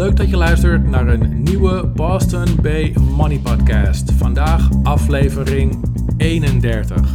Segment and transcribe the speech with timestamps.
[0.00, 4.12] Leuk dat je luistert naar een nieuwe Boston Bay Money Podcast.
[4.12, 5.84] Vandaag aflevering
[6.16, 7.10] 31.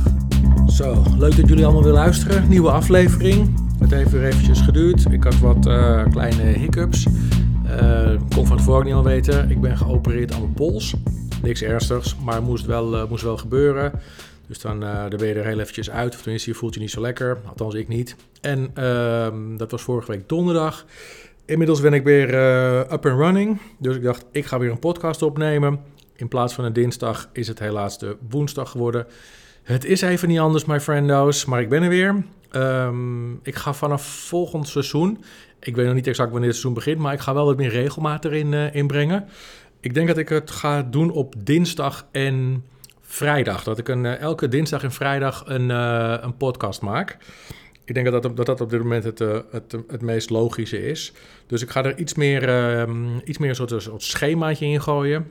[0.67, 2.49] Zo, leuk dat jullie allemaal weer luisteren.
[2.49, 3.59] Nieuwe aflevering.
[3.79, 5.11] Het heeft weer eventjes geduurd.
[5.11, 7.07] Ik had wat uh, kleine hiccups.
[7.65, 9.49] Uh, kon van tevoren niet al weten.
[9.49, 10.93] Ik ben geopereerd aan mijn pols.
[11.41, 13.91] Niks ernstigs, maar moest wel, uh, moest wel gebeuren.
[14.47, 16.13] Dus dan, uh, dan ben je er heel eventjes uit.
[16.13, 17.37] Of tenminste, je voelt je niet zo lekker.
[17.45, 18.15] Althans, ik niet.
[18.41, 20.85] En uh, dat was vorige week donderdag.
[21.45, 23.59] Inmiddels ben ik weer uh, up and running.
[23.77, 25.79] Dus ik dacht, ik ga weer een podcast opnemen.
[26.15, 29.07] In plaats van een dinsdag is het helaas de woensdag geworden.
[29.63, 31.45] Het is even niet anders, my friendos.
[31.45, 32.23] Maar ik ben er weer.
[32.51, 35.23] Um, ik ga vanaf volgend seizoen...
[35.59, 36.99] Ik weet nog niet exact wanneer het seizoen begint...
[36.99, 39.25] maar ik ga wel wat meer regelmaat erin uh, inbrengen.
[39.79, 42.63] Ik denk dat ik het ga doen op dinsdag en
[43.01, 43.63] vrijdag.
[43.63, 47.17] Dat ik een, uh, elke dinsdag en vrijdag een, een podcast maak.
[47.85, 51.13] Ik denk dat dat, dat, op dit moment het, uh, het, het meest logische is.
[51.47, 55.27] Dus ik ga er iets meer, ehm, iets meer een soort, een schemaatje in gooien.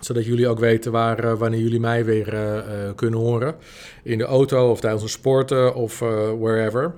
[0.00, 2.64] Zodat jullie ook weten waar, wanneer jullie mij weer
[2.96, 3.54] kunnen horen.
[4.02, 5.98] In de auto of tijdens een sporten of
[6.38, 6.94] wherever.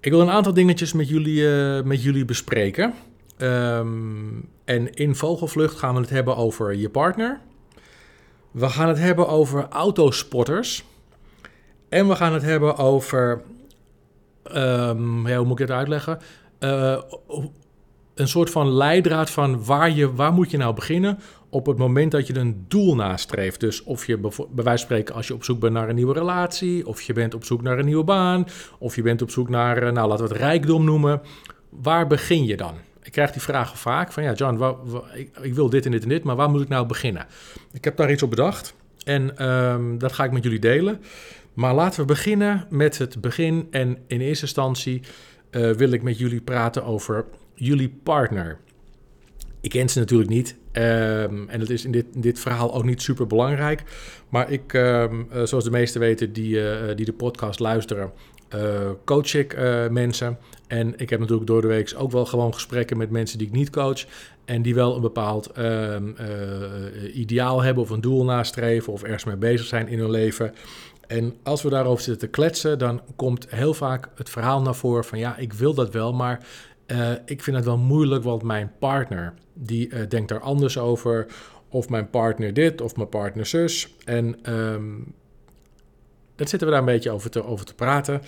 [0.00, 1.44] Ik wil een aantal dingetjes met jullie,
[1.82, 2.94] met jullie bespreken.
[3.38, 7.40] Um, en in Vogelvlucht gaan we het hebben over je partner.
[8.50, 10.84] We gaan het hebben over autosporters.
[11.92, 13.42] En we gaan het hebben over.
[14.56, 16.18] Um, ja, hoe moet ik het uitleggen?
[16.60, 16.98] Uh,
[18.14, 21.18] een soort van leidraad van waar, je, waar moet je nou beginnen
[21.48, 23.60] op het moment dat je een doel nastreeft.
[23.60, 26.14] Dus of je bij wijze van spreken als je op zoek bent naar een nieuwe
[26.14, 28.46] relatie, of je bent op zoek naar een nieuwe baan,
[28.78, 31.20] of je bent op zoek naar, nou laten we het rijkdom noemen.
[31.68, 32.74] Waar begin je dan?
[33.02, 34.74] Ik krijg die vragen vaak van ja, John,
[35.42, 37.26] ik, wil dit en dit en dit, maar waar moet ik nou beginnen?
[37.72, 41.00] Ik heb daar iets op bedacht en um, dat ga ik met jullie delen.
[41.54, 43.66] Maar laten we beginnen met het begin.
[43.70, 45.02] En in eerste instantie
[45.50, 47.24] uh, wil ik met jullie praten over
[47.54, 48.58] jullie partner.
[49.60, 50.56] Ik ken ze natuurlijk niet.
[50.72, 53.82] Um, en dat is in dit, dit verhaal ook niet super belangrijk.
[54.28, 58.12] Maar ik, um, uh, zoals de meesten weten die, uh, die de podcast luisteren,
[59.04, 59.56] coach ik
[59.90, 60.38] mensen.
[60.66, 63.52] En ik heb natuurlijk door de week ook wel gewoon gesprekken met mensen die ik
[63.52, 64.04] niet coach.
[64.44, 65.96] En die wel een bepaald uh,
[67.14, 70.54] ideaal hebben of een doel nastreven of ergens mee bezig zijn in hun leven.
[71.12, 75.04] En als we daarover zitten te kletsen, dan komt heel vaak het verhaal naar voren
[75.04, 76.46] van ja, ik wil dat wel, maar
[77.24, 81.26] ik vind het wel moeilijk, want mijn partner die denkt daar anders over.
[81.68, 83.94] Of mijn partner dit, of mijn partner zus.
[84.04, 85.14] En um,
[86.36, 88.22] dat zitten we daar een beetje over te, over te praten.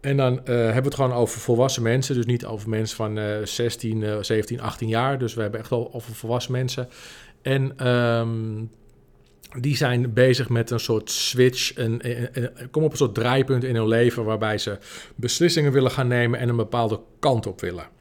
[0.00, 2.14] En dan uh, hebben we het gewoon over volwassen mensen.
[2.14, 5.18] Dus niet over mensen van uh, 16, uh, 17, 18 jaar.
[5.18, 6.88] Dus we hebben echt wel over volwassen mensen.
[7.42, 8.70] En um,
[9.60, 11.72] die zijn bezig met een soort switch.
[11.76, 12.02] Een,
[12.70, 14.24] kom op een soort draaipunt in hun leven.
[14.24, 14.78] waarbij ze
[15.14, 16.40] beslissingen willen gaan nemen.
[16.40, 17.93] en een bepaalde kant op willen.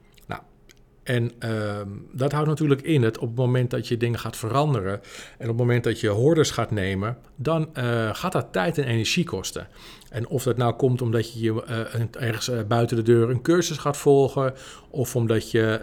[1.04, 5.02] En um, dat houdt natuurlijk in dat op het moment dat je dingen gaat veranderen.
[5.38, 7.18] en op het moment dat je hordes gaat nemen.
[7.36, 9.68] dan uh, gaat dat tijd en energie kosten.
[10.10, 13.78] En of dat nou komt omdat je uh, ergens uh, buiten de deur een cursus
[13.78, 14.54] gaat volgen.
[14.90, 15.80] Of omdat je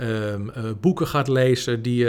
[0.56, 2.06] uh, boeken gaat lezen die,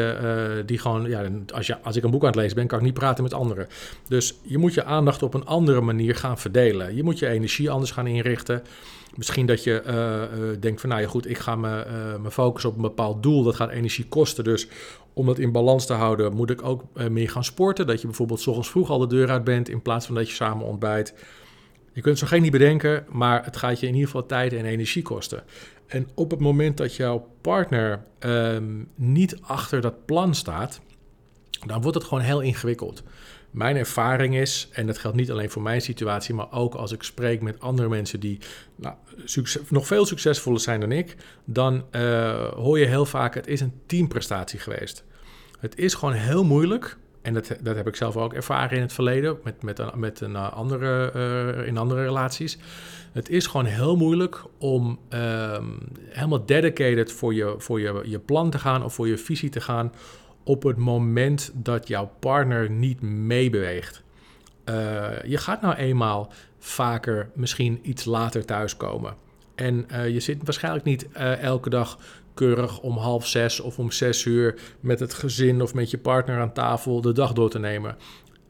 [0.66, 1.10] die gewoon.
[1.10, 3.24] Ja, als, je, als ik een boek aan het lezen ben, kan ik niet praten
[3.24, 3.68] met anderen.
[4.08, 6.96] Dus je moet je aandacht op een andere manier gaan verdelen.
[6.96, 8.64] Je moet je energie anders gaan inrichten.
[9.16, 11.86] Misschien dat je denkt van nou ja goed, ik ga me,
[12.22, 13.44] me focussen op een bepaald doel.
[13.44, 14.44] Dat gaat energie kosten.
[14.44, 14.68] Dus
[15.14, 17.88] om dat in balans te houden, moet ik ook meer gaan sporten.
[17.88, 20.30] Dat je bijvoorbeeld s ochtends vroeg al de deur uit bent in plaats van dat
[20.30, 21.14] je samen ontbijt.
[21.94, 24.66] Je kunt zo geen niet bedenken, maar het gaat je in ieder geval tijd en
[24.66, 25.44] energie kosten.
[25.88, 30.82] En op het moment dat jouw partner um, niet achter dat plan staat,
[31.66, 33.04] dan wordt het gewoon heel ingewikkeld.
[33.52, 37.04] Mijn ervaring is, en dat geldt niet alleen voor mijn situatie, maar ook als ik
[37.04, 38.40] spreek met andere mensen die
[38.76, 38.96] nou,
[39.70, 43.74] nog veel succesvoller zijn dan ik, dan uh, hoor je heel vaak: het is een
[43.86, 45.04] teamprestatie geweest.
[45.60, 48.94] Het is gewoon heel moeilijk en dat, dat heb ik zelf ook ervaren in het
[48.94, 51.12] verleden met, met, met een andere,
[51.60, 52.58] uh, in andere relaties.
[53.12, 55.78] Het is gewoon heel moeilijk om um,
[56.10, 59.62] helemaal dedicated voor, je, voor je, je plan te gaan of voor je visie te
[59.62, 59.92] gaan
[60.44, 64.04] op het moment dat jouw partner niet meebeweegt.
[64.66, 69.16] Uh, je gaat nou eenmaal vaker misschien iets later thuiskomen.
[69.56, 72.00] En uh, je zit waarschijnlijk niet uh, elke dag
[72.34, 76.40] keurig om half zes of om zes uur met het gezin of met je partner
[76.40, 77.96] aan tafel de dag door te nemen.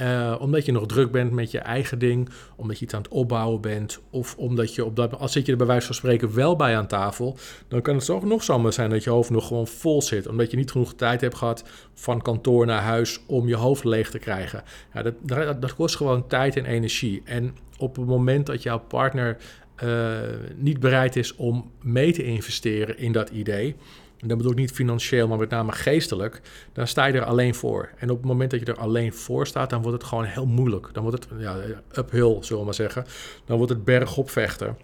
[0.01, 3.11] Uh, omdat je nog druk bent met je eigen ding, omdat je iets aan het
[3.11, 6.35] opbouwen bent, of omdat je op dat als zit je er bij wijze van spreken
[6.35, 7.37] wel bij aan tafel,
[7.67, 10.51] dan kan het zo nog zomaar zijn dat je hoofd nog gewoon vol zit, omdat
[10.51, 11.63] je niet genoeg tijd hebt gehad
[11.93, 14.63] van kantoor naar huis om je hoofd leeg te krijgen.
[14.93, 17.21] Ja, dat, dat, kost gewoon tijd en energie.
[17.25, 19.37] En op het moment dat jouw partner
[19.83, 20.17] uh,
[20.55, 23.75] niet bereid is om mee te investeren in dat idee,
[24.21, 26.41] en dat bedoel ik niet financieel, maar met name geestelijk,
[26.73, 27.89] dan sta je er alleen voor.
[27.97, 30.45] En op het moment dat je er alleen voor staat, dan wordt het gewoon heel
[30.45, 30.89] moeilijk.
[30.93, 31.57] Dan wordt het ja,
[31.97, 33.05] uphill, zullen we maar zeggen.
[33.45, 34.77] Dan wordt het bergop vechten.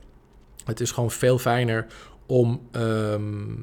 [0.66, 1.86] Het is gewoon veel fijner
[2.26, 3.56] om ehm,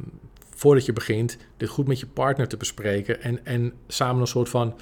[0.55, 4.49] voordat je begint, dit goed met je partner te bespreken en, en samen een soort
[4.49, 4.75] van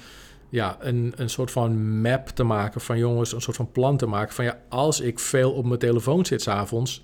[0.49, 4.05] ja, een, een soort van map te maken van jongens, een soort van plan te
[4.05, 7.03] maken van ja, als ik veel op mijn telefoon zit s'avonds,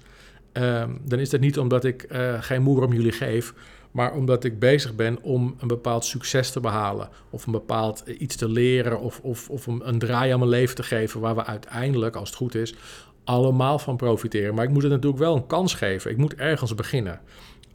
[0.54, 3.54] um, dan is dat niet omdat ik uh, geen moer om jullie geef,
[3.92, 8.36] maar omdat ik bezig ben om een bepaald succes te behalen of een bepaald iets
[8.36, 11.46] te leren of, of, of een, een draai aan mijn leven te geven waar we
[11.46, 12.76] uiteindelijk, als het goed is,
[13.24, 14.56] allemaal van profiteren.
[14.56, 16.12] Maar ik moet het natuurlijk wel een kans geven.
[16.12, 17.20] Ik moet ergens beginnen.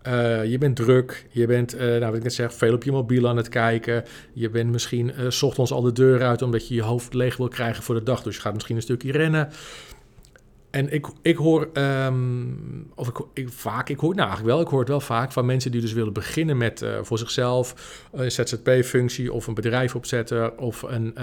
[0.07, 2.93] Uh, je bent druk, je bent, uh, nou wat ik net zeg, veel op je
[2.93, 4.05] mobiel aan het kijken.
[4.33, 7.37] Je bent misschien uh, s ochtends al de deur uit omdat je je hoofd leeg
[7.37, 8.23] wil krijgen voor de dag.
[8.23, 9.49] Dus je gaat misschien een stukje rennen.
[10.75, 14.71] En ik, ik hoor, um, of ik, ik, vaak, ik hoor nou eigenlijk wel, ik
[14.71, 17.75] hoor het wel vaak van mensen die dus willen beginnen met voor zichzelf
[18.13, 21.15] een ZZP-functie of een bedrijf opzetten of een,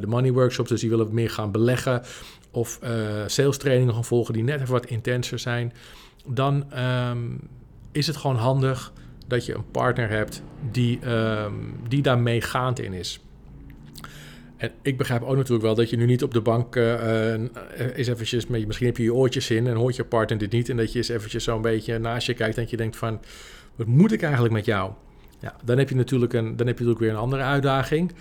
[0.00, 2.02] de money workshops, dus die willen meer gaan beleggen
[2.50, 2.78] of
[3.26, 5.72] sales trainingen gaan volgen die net even wat intenser zijn.
[6.26, 7.40] Dan um,
[7.92, 8.92] is het gewoon handig
[9.26, 13.20] dat je een partner hebt die, um, die daar meegaand in is.
[14.62, 17.34] En ik begrijp ook natuurlijk wel dat je nu niet op de bank uh,
[17.94, 20.68] is eventjes, misschien heb je je oortjes in en hoort je partner dit niet.
[20.68, 23.20] En dat je eens eventjes zo'n beetje naast je kijkt en je denkt van,
[23.76, 24.92] wat moet ik eigenlijk met jou?
[25.38, 28.12] Ja, dan heb je natuurlijk, een, dan heb je natuurlijk weer een andere uitdaging.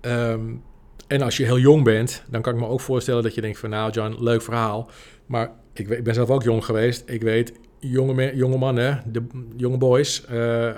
[0.00, 0.62] Um,
[1.06, 3.58] en als je heel jong bent, dan kan ik me ook voorstellen dat je denkt
[3.58, 4.90] van, nou John, leuk verhaal.
[5.26, 7.02] Maar ik, ik ben zelf ook jong geweest.
[7.06, 9.22] Ik weet, jonge, jonge mannen, de
[9.56, 10.28] jonge boys, uh,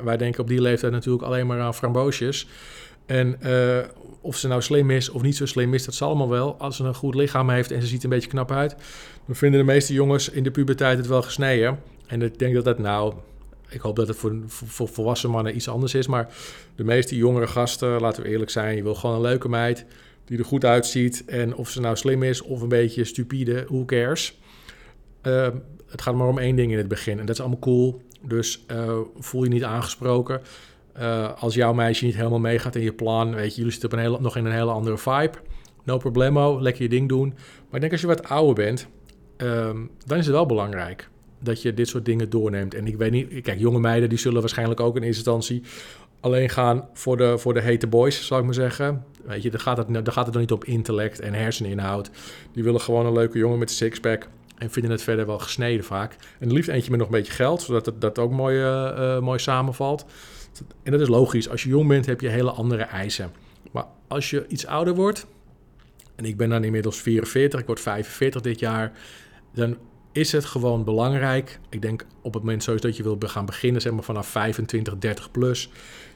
[0.01, 2.49] wij denken op die leeftijd natuurlijk alleen maar aan framboosjes.
[3.07, 3.39] En
[4.29, 6.57] of ze nou slim is of niet zo slim is, dat zal allemaal wel.
[6.59, 8.77] Als ze een goed lichaam heeft en ze ziet een beetje knap uit,
[9.27, 11.81] dan vinden de meeste jongens in de puberteit het wel gesneden.
[12.07, 13.15] En ik denk dat dat nou,
[13.69, 16.29] ik hoop dat het voor, volwassen mannen iets anders is, maar
[16.75, 19.85] de meeste jongere gasten, laten we eerlijk zijn, je wil gewoon een leuke meid
[20.25, 21.25] die er goed uitziet.
[21.27, 24.39] En of ze nou slim is of een beetje stupide, who cares.
[25.23, 25.49] Uh,
[25.91, 27.19] het gaat maar om één ding in het begin.
[27.19, 28.03] En dat is allemaal cool.
[28.23, 30.41] Dus uh, voel je niet aangesproken.
[31.01, 33.97] Uh, als jouw meisje niet helemaal meegaat in je plan, weet je, jullie zitten op
[33.97, 35.39] een hele, nog in een hele andere vibe.
[35.85, 37.29] No problemo, lekker je ding doen.
[37.29, 38.89] Maar ik denk als je wat ouder bent,
[39.37, 41.09] um, dan is het wel belangrijk
[41.41, 42.75] dat je dit soort dingen doorneemt.
[42.75, 45.63] En ik weet niet, kijk, jonge meiden die zullen waarschijnlijk ook in eerste instantie
[46.21, 49.05] alleen gaan voor de, voor de hete boys, zal ik maar zeggen.
[49.25, 52.11] Weet je, dan gaat, het, dan gaat het dan niet op intellect en herseninhoud.
[52.53, 54.29] Die willen gewoon een leuke jongen met een sixpack
[54.59, 56.17] en vinden het verder wel gesneden vaak.
[56.39, 59.39] En liefst eentje met nog een beetje geld, zodat het dat ook mooi, uh, mooi
[59.39, 60.07] samenvalt.
[60.83, 61.49] En dat is logisch.
[61.49, 63.31] Als je jong bent, heb je hele andere eisen.
[63.71, 65.27] Maar als je iets ouder wordt,
[66.15, 68.93] en ik ben dan inmiddels 44, ik word 45 dit jaar,
[69.55, 69.77] dan
[70.13, 71.59] is het gewoon belangrijk.
[71.69, 74.99] Ik denk op het moment sowieso dat je wil gaan beginnen, zeg maar vanaf 25,
[74.99, 75.71] 30 plus.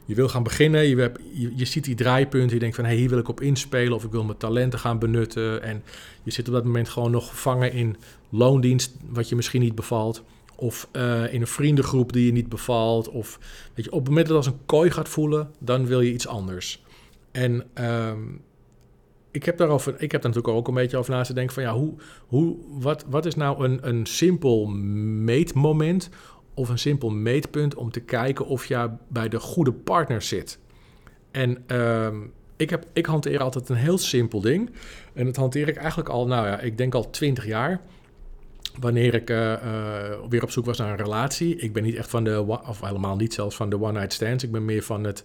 [0.04, 1.20] Je wil gaan beginnen, je, hebt,
[1.54, 4.10] je, ziet die draaipunten, je denkt van hey, hier wil ik op inspelen of ik
[4.10, 5.62] wil mijn talenten gaan benutten.
[5.62, 5.82] En
[6.22, 7.96] je zit op dat moment gewoon nog gevangen in
[8.28, 10.22] loondienst, wat je misschien niet bevalt.
[10.62, 13.08] Of uh, in een vriendengroep die je niet bevalt.
[13.08, 13.38] Of
[13.74, 16.12] weet je, op het moment dat het als een kooi gaat voelen, dan wil je
[16.12, 16.82] iets anders.
[17.32, 18.40] En um,
[19.30, 21.62] ik heb daarover, ik heb daar natuurlijk ook een beetje over na te denken van
[21.62, 21.94] ja, hoe,
[22.26, 26.08] hoe, wat, wat is nou een, een simpel meetmoment
[26.54, 30.58] of een simpel meetpunt om te kijken of je bij de goede partner zit?
[31.30, 34.70] En um, ik, heb, ik hanteer altijd een heel simpel ding.
[35.14, 37.80] En dat hanteer ik eigenlijk al, nou ja, ik denk al twintig jaar
[38.80, 39.58] wanneer ik uh, uh,
[40.28, 41.56] weer op zoek was naar een relatie.
[41.56, 44.44] Ik ben niet echt van de, of helemaal niet zelfs van de one-night stands.
[44.44, 45.22] Ik ben meer van het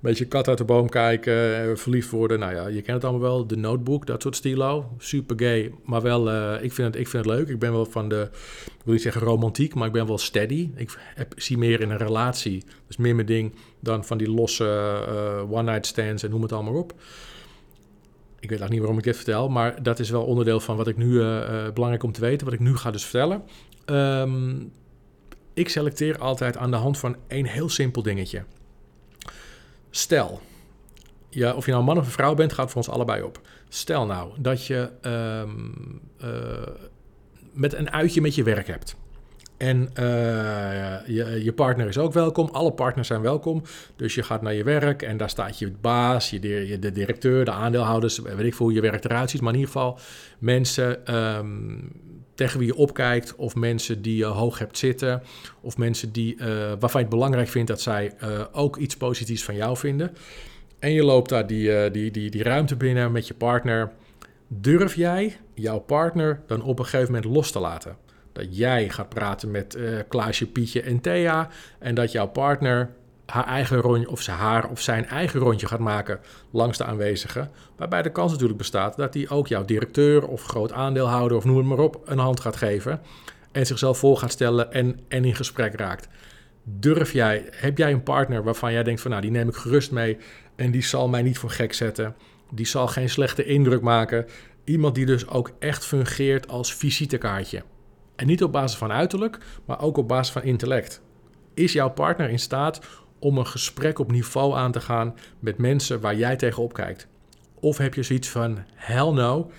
[0.00, 2.38] beetje kat uit de boom kijken, eh, verliefd worden.
[2.38, 3.46] Nou ja, je kent het allemaal wel.
[3.46, 4.92] De Notebook, dat soort stilo.
[4.98, 6.28] Super gay, maar wel,
[6.62, 7.48] ik, vind het, ik vind het leuk.
[7.48, 8.28] Ik ben wel van de,
[8.66, 10.70] ik wil niet zeggen romantiek, maar ik ben wel steady.
[10.74, 14.64] Ik heb, zie meer in een relatie, dus meer mijn ding, dan van die losse
[15.50, 16.94] one-night stands en noem het allemaal op.
[18.40, 20.88] Ik weet eigenlijk niet waarom ik dit vertel, maar dat is wel onderdeel van wat
[20.88, 21.18] ik nu
[21.74, 23.42] belangrijk om te weten, wat ik nu ga dus vertellen.
[23.86, 24.72] Um,
[25.54, 28.44] ik selecteer altijd aan de hand van één heel simpel dingetje.
[29.90, 30.40] Stel,
[31.28, 33.40] ja, of je nou een man of een vrouw bent, gaat voor ons allebei op.
[33.68, 36.28] Stel nou dat je um, uh,
[37.52, 38.96] met een uitje met je werk hebt.
[39.60, 42.48] En uh, je, je, partner is ook welkom.
[42.52, 43.62] Alle partners zijn welkom.
[43.96, 47.44] Dus je gaat naar je werk en daar staat je baas, je, de, de directeur,
[47.44, 48.18] de aandeelhouders.
[48.18, 49.40] Weet ik veel hoe je werk eruit.
[49.40, 49.98] Maar in ieder geval
[50.38, 51.92] mensen um,
[52.34, 55.22] tegen wie je opkijkt, of mensen die je hoog hebt zitten,
[55.60, 56.46] of mensen die, uh,
[56.78, 60.16] waarvan je het belangrijk vindt dat zij uh, ook iets positiefs van jou vinden.
[60.78, 63.90] En je loopt daar die, die, die, die ruimte binnen met je partner.
[64.48, 67.96] Durf jij jouw partner dan op een gegeven moment los te laten?
[68.32, 72.90] Dat jij gaat praten met Klaasje, Pietje en Thea en dat jouw partner
[73.30, 76.20] haar eigen rondje, of ze haar of zijn eigen rondje gaat maken
[76.50, 77.50] langs de aanwezigen.
[77.76, 81.56] Waarbij de kans natuurlijk bestaat dat hij ook jouw directeur of groot aandeelhouder of noem
[81.56, 83.00] het maar op een hand gaat geven.
[83.52, 86.08] En zichzelf voor gaat stellen en, en in gesprek raakt.
[86.62, 89.90] Durf jij, heb jij een partner waarvan jij denkt van nou die neem ik gerust
[89.90, 90.18] mee
[90.56, 92.14] en die zal mij niet voor gek zetten.
[92.50, 94.26] Die zal geen slechte indruk maken.
[94.64, 97.62] Iemand die dus ook echt fungeert als visitekaartje.
[98.20, 101.02] En niet op basis van uiterlijk, maar ook op basis van intellect.
[101.54, 102.80] Is jouw partner in staat
[103.18, 107.06] om een gesprek op niveau aan te gaan met mensen waar jij tegenop kijkt?
[107.60, 109.50] Of heb je zoiets van, hell no,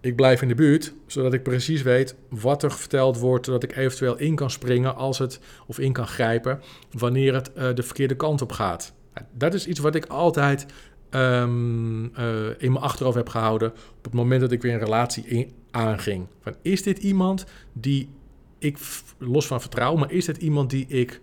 [0.00, 3.76] ik blijf in de buurt, zodat ik precies weet wat er verteld wordt, zodat ik
[3.76, 6.60] eventueel in kan springen als het, of in kan grijpen,
[6.90, 8.92] wanneer het uh, de verkeerde kant op gaat.
[9.32, 10.66] Dat is iets wat ik altijd
[11.10, 15.24] um, uh, in mijn achterhoofd heb gehouden op het moment dat ik weer een relatie
[15.26, 16.26] in, aanging.
[16.40, 18.08] Van, is dit iemand die
[18.58, 18.78] ik,
[19.18, 21.20] los van vertrouwen, maar is dit iemand die ik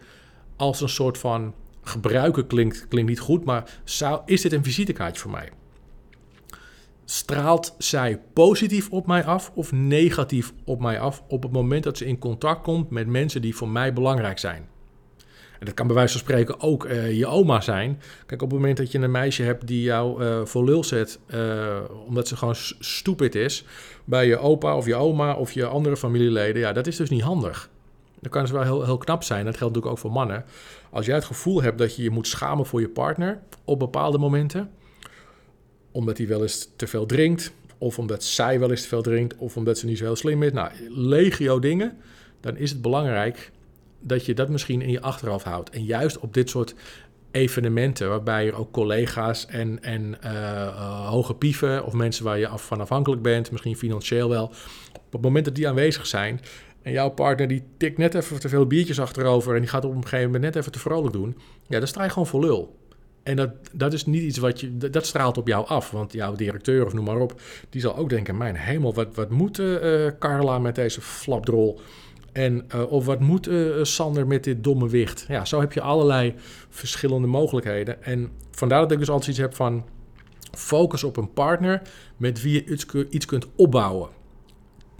[0.55, 3.81] als een soort van gebruiken klinkt, klinkt niet goed, maar
[4.25, 5.49] is dit een visitekaartje voor mij?
[7.05, 11.97] Straalt zij positief op mij af of negatief op mij af op het moment dat
[11.97, 14.67] ze in contact komt met mensen die voor mij belangrijk zijn?
[15.59, 18.01] En dat kan bij wijze van spreken ook uh, je oma zijn.
[18.25, 21.19] Kijk, op het moment dat je een meisje hebt die jou uh, voor lul zet,
[21.27, 23.65] uh, omdat ze gewoon stupid is,
[24.05, 27.21] bij je opa of je oma of je andere familieleden, ja, dat is dus niet
[27.21, 27.69] handig.
[28.19, 29.45] Dan kan het wel heel, heel knap zijn.
[29.45, 30.45] Dat geldt natuurlijk ook voor mannen.
[30.89, 34.17] Als jij het gevoel hebt dat je je moet schamen voor je partner op bepaalde
[34.17, 34.71] momenten,
[35.91, 39.35] omdat hij wel eens te veel drinkt, of omdat zij wel eens te veel drinkt,
[39.37, 41.97] of omdat ze niet zo heel slim is, nou, legio dingen,
[42.39, 43.51] dan is het belangrijk
[44.07, 45.69] dat je dat misschien in je achterhoofd houdt.
[45.69, 46.75] En juist op dit soort
[47.31, 52.65] evenementen, waarbij er ook collega's en, en uh, hoge pieven of mensen waar je af,
[52.65, 54.45] van afhankelijk bent, misschien financieel wel,
[54.93, 56.41] op het moment dat die aanwezig zijn
[56.81, 59.95] en jouw partner die tikt net even te veel biertjes achterover en die gaat op
[59.95, 62.75] een gegeven moment net even te vrolijk doen, ja, dan sta je gewoon voor lul.
[63.23, 65.91] En dat, dat is niet iets wat je, dat straalt op jou af.
[65.91, 69.29] Want jouw directeur of noem maar op, die zal ook denken: Mijn hemel, wat, wat
[69.29, 71.79] moet uh, Carla met deze flapdrol?
[72.35, 75.25] En, uh, of wat moet uh, Sander met dit domme wicht?
[75.27, 76.33] Ja, zo heb je allerlei
[76.69, 78.03] verschillende mogelijkheden.
[78.03, 79.85] En vandaar dat ik dus altijd iets heb van
[80.51, 81.81] focus op een partner
[82.17, 84.09] met wie je iets, iets kunt opbouwen.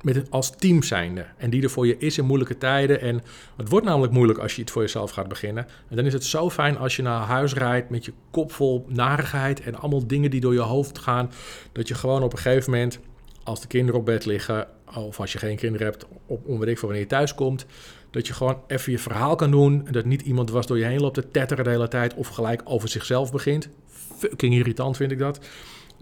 [0.02, 1.26] Met als team zijnde.
[1.38, 3.02] En die er voor je is in moeilijke tijden.
[3.02, 3.22] En
[3.58, 5.68] het wordt namelijk moeilijk als je iets voor jezelf gaat beginnen.
[5.90, 8.86] En dan is het zo fijn als je naar huis rijdt met je kop vol
[8.88, 11.32] narigheid en allemaal dingen die door je hoofd gaan.
[11.72, 13.00] Dat je gewoon op een gegeven moment,
[13.46, 16.80] als de kinderen op bed liggen, of als je geen kinderen hebt, op onweer ik
[16.80, 17.66] wanneer je thuis komt,
[18.12, 19.86] dat je gewoon even je verhaal kan doen.
[19.86, 22.28] En dat niet iemand was door je heen loopt te tetteren de hele tijd of
[22.28, 23.70] gelijk over zichzelf begint.
[24.18, 25.40] Fucking irritant vind ik dat.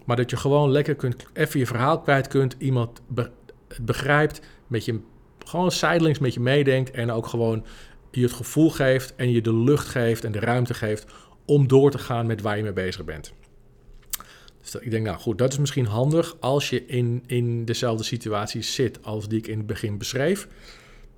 [0.04, 2.56] Maar dat je gewoon lekker kunt, even je verhaal kwijt kunt.
[2.58, 3.00] Iemand
[3.80, 5.00] begrijpt, met je,
[5.38, 6.90] gewoon zijdelings met je meedenkt.
[6.90, 7.64] En ook gewoon
[8.10, 11.06] je het gevoel geeft en je de lucht geeft en de ruimte geeft
[11.44, 13.32] om door te gaan met waar je mee bezig bent.
[14.80, 19.04] Ik denk, nou goed, dat is misschien handig als je in, in dezelfde situatie zit
[19.04, 20.48] als die ik in het begin beschreef.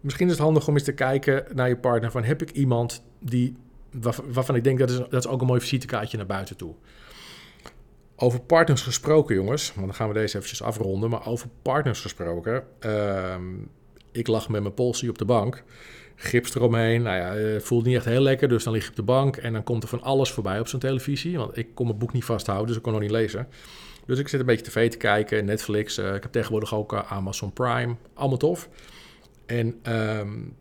[0.01, 3.03] Misschien is het handig om eens te kijken naar je partner van heb ik iemand
[3.21, 3.57] die,
[4.25, 6.75] waarvan ik denk dat is, dat is ook een mooi visitekaartje naar buiten toe.
[8.17, 11.11] Over partners gesproken, jongens, want dan gaan we deze eventjes afronden.
[11.11, 13.35] Maar over partners gesproken, uh,
[14.17, 15.65] ik lag met mijn polsie op de bank
[16.17, 17.03] gips eromheen.
[17.03, 19.37] Nou ja, het voelt niet echt heel lekker, dus dan lig je op de bank
[19.37, 21.39] en dan komt er van alles voorbij op zo'n televisie.
[21.39, 23.49] Want ik kon mijn boek niet vasthouden, dus ik kon nog niet lezen.
[24.07, 25.99] Dus ik zit een beetje tv te kijken, Netflix.
[25.99, 27.97] Uh, ik heb tegenwoordig ook uh, Amazon Prime.
[28.15, 28.69] Allemaal tof.
[29.47, 30.55] En um,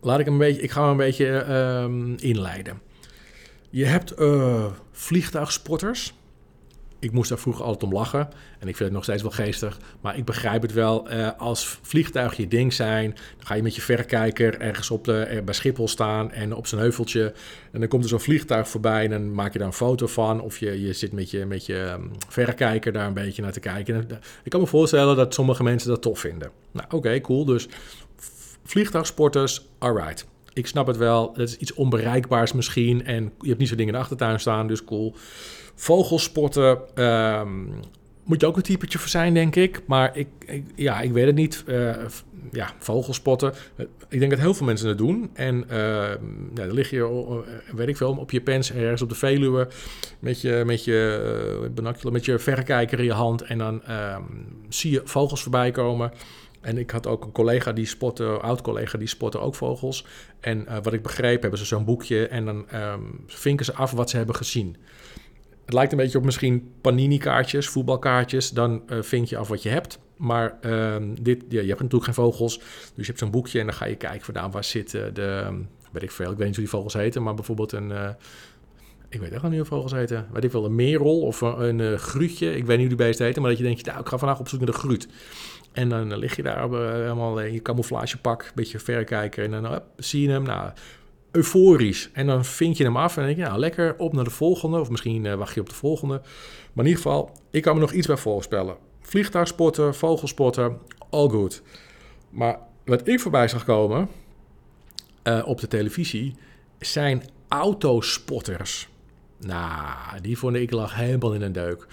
[0.00, 2.80] laat ik een beetje, ik ga hem een beetje um, inleiden.
[3.70, 6.14] Je hebt uh, vliegtuigsporters
[7.02, 8.28] ik moest daar vroeger altijd om lachen.
[8.58, 9.78] En ik vind het nog steeds wel geestig.
[10.00, 11.12] Maar ik begrijp het wel.
[11.12, 15.22] Uh, als vliegtuig je ding zijn, dan ga je met je verrekijker ergens op de,
[15.22, 17.32] er bij Schiphol staan en op zijn heuveltje.
[17.72, 20.40] En dan komt er zo'n vliegtuig voorbij en dan maak je daar een foto van.
[20.40, 23.60] Of je, je zit met je, met je um, verrekijker daar een beetje naar te
[23.60, 23.94] kijken.
[23.94, 26.50] En, ik kan me voorstellen dat sommige mensen dat tof vinden.
[26.72, 27.44] Nou, oké, cool.
[27.44, 27.68] Dus
[28.64, 30.26] vliegtuigsporters, alright.
[30.54, 31.30] Ik snap het wel.
[31.34, 33.04] Het is iets onbereikbaars misschien.
[33.04, 35.14] En je hebt niet zo dingen in de achtertuin staan, dus cool.
[35.74, 37.74] Vogelsporten um,
[38.24, 39.82] moet je ook een typetje voor zijn, denk ik.
[39.86, 40.28] Maar ik,
[40.74, 41.64] ja, ik weet het niet.
[41.66, 41.94] Uh,
[42.52, 43.52] ja, vogelspotten.
[44.08, 45.30] Ik denk dat heel veel mensen het doen.
[45.32, 45.64] En
[46.52, 47.32] dan lig je,
[47.66, 49.68] eh, weet ik veel, op je pens ergens op de Veluwe...
[50.18, 53.42] met je, met je, uh, met je verrekijker in je hand...
[53.42, 54.16] en dan uh,
[54.68, 56.12] zie je vogels voorbij komen...
[56.62, 60.06] En ik had ook een collega die spotte, oud-collega die spotte ook vogels.
[60.40, 63.90] En uh, wat ik begreep, hebben ze zo'n boekje en dan um, vinken ze af
[63.90, 64.76] wat ze hebben gezien.
[65.64, 68.50] Het lijkt een beetje op misschien panini-kaartjes, voetbalkaartjes.
[68.50, 69.98] Dan uh, vink je af wat je hebt.
[70.16, 72.58] Maar uh, dit, ja, je hebt natuurlijk geen vogels.
[72.58, 75.60] Dus je hebt zo'n boekje en dan ga je kijken vandaan waar zitten de,
[75.92, 77.92] weet ik veel, ik weet niet hoe die vogels heten, maar bijvoorbeeld een,
[79.08, 81.98] ik weet echt niet hoe vogels heten, weet ik wel, een merel of een, een
[81.98, 84.18] gruutje, ik weet niet hoe die beesten heten, maar dat je denkt, nou, ik ga
[84.18, 85.08] vandaag op zoek naar de gruut.
[85.72, 90.22] En dan lig je daar helemaal in je camouflagepak, een beetje verrekijken en dan zie
[90.22, 90.70] je hem, nou,
[91.30, 92.10] euforisch.
[92.12, 94.80] En dan vind je hem af en denk je, nou lekker, op naar de volgende.
[94.80, 96.20] Of misschien wacht je op de volgende.
[96.72, 98.76] Maar in ieder geval, ik kan me nog iets bij voorspellen.
[99.00, 100.78] Vliegtuigspotten, vogelspotten,
[101.10, 101.62] all good.
[102.30, 104.08] Maar wat ik voorbij zag komen
[105.44, 106.34] op de televisie
[106.78, 108.88] zijn autospotters.
[109.38, 111.86] Nou, die vond ik lag helemaal in een deuk.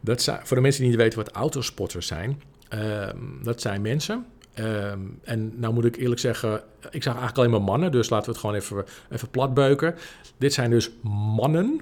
[0.00, 2.42] Dat voor de mensen die niet weten wat autospotters zijn,
[2.74, 3.08] uh,
[3.42, 4.26] dat zijn mensen.
[4.58, 4.90] Uh,
[5.22, 8.32] en nou moet ik eerlijk zeggen, ik zag eigenlijk alleen maar mannen, dus laten we
[8.32, 9.94] het gewoon even, even platbeuken.
[10.36, 10.90] Dit zijn dus
[11.36, 11.80] mannen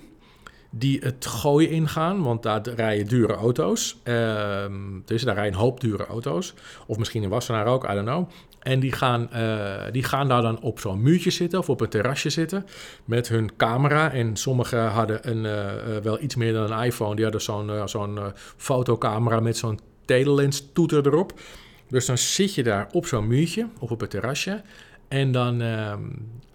[0.74, 4.00] die het gooien ingaan, want daar rijden dure auto's.
[4.04, 4.64] Uh,
[5.04, 6.54] dus daar rijden een hoop dure auto's.
[6.86, 8.28] Of misschien in Wassenaar ook, I don't know.
[8.58, 11.88] En die gaan, uh, die gaan daar dan op zo'n muurtje zitten of op een
[11.88, 12.66] terrasje zitten
[13.04, 14.12] met hun camera.
[14.12, 17.14] En sommigen hadden een, uh, wel iets meer dan een iPhone.
[17.14, 18.18] Die hadden zo'n zo'n
[18.56, 21.40] fotocamera met zo'n telelens toeter erop.
[21.88, 24.62] Dus dan zit je daar op zo'n muurtje of op het terrasje.
[25.08, 26.02] En dan ehm,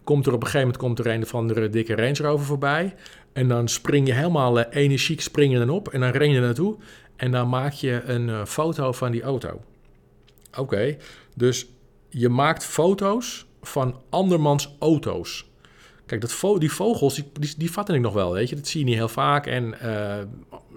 [0.04, 2.96] komt er op een gegeven moment komt er een of andere dikke Range Rover voorbij.
[3.34, 6.78] En dan spring je helemaal uh, energiek springen op en dan ren je naartoe.
[7.16, 9.62] En dan maak je een uh, foto van die auto.
[10.58, 10.98] Oké,
[11.36, 11.68] dus
[12.10, 15.50] je maakt foto's van andermans auto's.
[16.08, 18.56] Kijk, dat die vogels, die, die, vatten ik nog wel, weet je.
[18.56, 19.46] Dat zie je niet heel vaak.
[19.46, 20.18] En uh,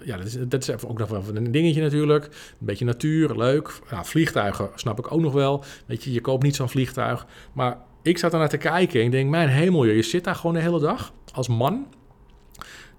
[0.05, 2.25] ja, dat is, dat is ook nog wel een dingetje natuurlijk.
[2.25, 3.79] Een beetje natuur, leuk.
[4.03, 5.65] Vliegtuigen snap ik ook nog wel.
[5.87, 7.27] Weet je, je koopt niet zo'n vliegtuig.
[7.53, 10.55] Maar ik zat naar te kijken en ik denk, mijn hemel, je zit daar gewoon
[10.55, 11.87] de hele dag als man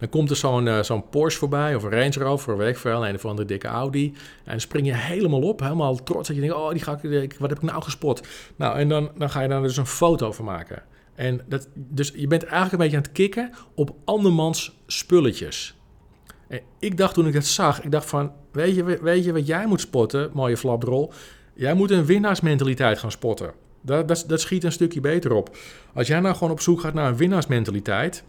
[0.02, 3.08] dan komt er zo'n uh, zo'n Porsche voorbij of een Range Rover, weet ik veel,
[3.08, 4.14] een of andere dikke Audi.
[4.44, 7.50] En spring je helemaal op, helemaal trots dat je denkt, oh, die ga ik, wat
[7.50, 8.28] heb ik nou gespot?
[8.56, 10.84] Nou, en dan, dan ga je daar dus een foto van maken.
[11.16, 15.76] En dat, dus je bent eigenlijk een beetje aan het kicken op andermans spulletjes.
[16.80, 19.66] Ik dacht toen ik dat zag, ik dacht van, weet je, weet je wat jij
[19.68, 21.12] moet spotten, mooie flapdrol?
[21.54, 23.54] Jij moet een winnaarsmentaliteit gaan spotten.
[23.82, 25.58] Dat, dat, dat schiet een stukje beter op.
[25.94, 28.24] Als jij nou gewoon op zoek gaat naar een winnaarsmentaliteit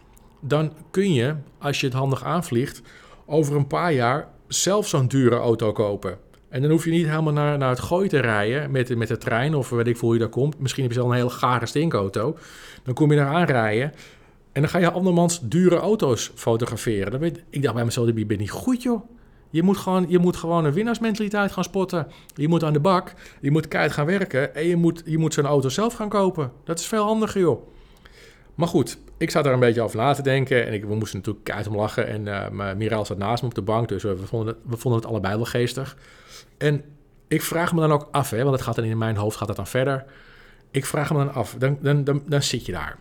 [0.44, 2.82] dan kun je, als je het handig aanvliegt,
[3.26, 6.18] over een paar jaar zelf zo'n dure auto kopen.
[6.52, 9.18] En dan hoef je niet helemaal naar, naar het gooi te rijden met, met de
[9.18, 10.58] trein of weet ik veel hoe je daar komt.
[10.58, 12.36] Misschien heb je zelf een hele gare stinkauto.
[12.82, 13.92] Dan kom je daar aanrijden
[14.52, 17.10] en dan ga je andermans dure auto's fotograferen.
[17.10, 19.02] Dan weet, ik dacht bij mezelf, je bent niet goed joh.
[19.50, 22.06] Je moet, gewoon, je moet gewoon een winnaarsmentaliteit gaan spotten.
[22.34, 25.34] Je moet aan de bak, je moet keihard gaan werken en je moet, je moet
[25.34, 26.52] zo'n auto zelf gaan kopen.
[26.64, 27.62] Dat is veel handiger joh.
[28.54, 30.66] Maar goed, ik zat daar een beetje over na te denken.
[30.66, 32.06] En ik, we moesten natuurlijk keihard om lachen.
[32.06, 33.88] En uh, Miraal zat naast me op de bank.
[33.88, 35.96] Dus we vonden, we vonden het allebei wel geestig.
[36.62, 36.84] En
[37.28, 39.48] ik vraag me dan ook af, hè, want het gaat dan in mijn hoofd gaat
[39.48, 40.04] het dan verder.
[40.70, 42.98] Ik vraag me dan af, dan, dan, dan, dan zit je daar.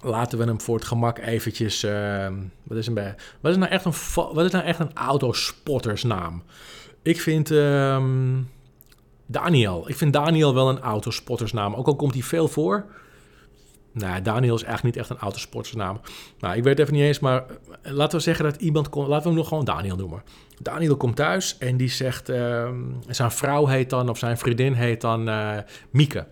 [0.00, 1.84] Laten we hem voor het gemak eventjes...
[1.84, 2.28] Uh,
[2.62, 2.94] wat, is een,
[3.40, 6.42] wat, is nou echt een, wat is nou echt een autospottersnaam?
[7.02, 7.50] Ik vind...
[7.50, 8.50] Um,
[9.26, 9.88] Daniel.
[9.88, 11.74] Ik vind Daniel wel een autospottersnaam.
[11.74, 12.84] Ook al komt hij veel voor...
[13.92, 16.00] Nou, Daniel is eigenlijk niet echt een autosportsnaam.
[16.38, 17.44] Nou, ik weet even niet eens, maar
[17.82, 19.08] eh, laten we zeggen dat iemand komt.
[19.08, 20.22] Laten we hem nog gewoon Daniel noemen.
[20.58, 22.30] Daniel komt thuis en die zegt.
[22.30, 22.68] Uh,
[23.08, 25.56] zijn vrouw heet dan, of zijn vriendin heet dan uh,
[25.90, 26.26] Mieke.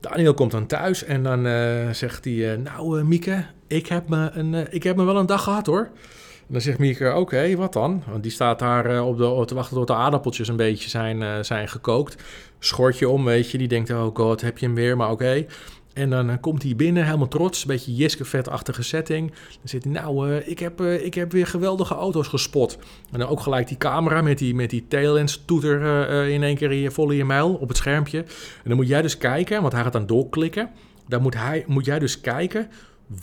[0.00, 4.72] Daniel komt dan thuis en dan uh, zegt hij: Nou, Mieke, ik heb, me een,
[4.72, 5.90] ik heb me wel een dag gehad hoor.
[6.46, 8.02] En dan zegt Mieke: Oké, wat dan?
[8.06, 11.68] Want die staat daar op, de, te wachten tot de aardappeltjes een beetje zijn, zijn
[11.68, 12.22] gekookt.
[12.58, 13.58] Schortje om, weet je.
[13.58, 14.96] Die denkt: Oh god, heb je hem weer?
[14.96, 15.46] Maar oké.
[15.94, 19.28] En dan eh, komt hij binnen, helemaal trots, een beetje Jiske-vet-achtige setting.
[19.30, 22.78] Dan zit hij, nou, uh, ik, heb, uh, ik heb weer geweldige auto's gespot.
[23.12, 26.72] En dan ook gelijk die camera met die, met die taillens-toeter uh, in één keer
[26.72, 28.18] in vol in je mijl op het schermpje.
[28.18, 30.70] En dan moet jij dus kijken, want hij gaat dan doorklikken.
[31.08, 32.68] Dan moet, hij, moet jij dus kijken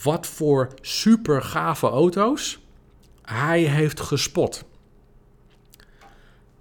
[0.02, 2.60] wat voor super gave auto's
[3.22, 4.64] hij heeft gespot.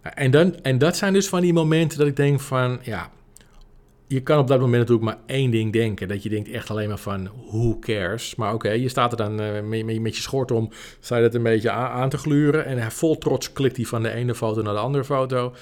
[0.01, 3.09] En, dan, en dat zijn dus van die momenten dat ik denk van, ja,
[4.11, 6.07] je kan op dat moment natuurlijk maar één ding denken.
[6.07, 8.35] Dat je denkt echt alleen maar van, who cares?
[8.35, 10.69] Maar oké, je staat er dan uh, met, met, je schort om,
[10.99, 12.65] sta dat een beetje aan, te gluren.
[12.65, 15.53] En vol trots klikt hij van de ene foto naar de andere foto.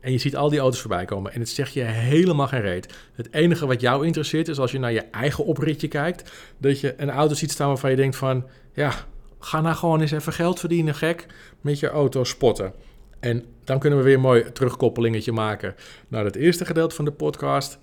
[0.00, 1.32] En je ziet al die auto's voorbij komen.
[1.32, 2.94] En het zegt je helemaal geen reet.
[3.14, 6.32] Het enige wat jou interesseert is als je naar je eigen opritje kijkt.
[6.58, 8.46] Dat je een auto ziet staan waarvan je denkt van...
[8.72, 8.92] Ja,
[9.38, 11.26] ga nou gewoon eens even geld verdienen, gek.
[11.60, 12.72] Met je auto spotten.
[13.20, 15.74] En dan kunnen we weer een mooi terugkoppelingetje maken
[16.08, 17.78] naar het eerste gedeelte van de podcast.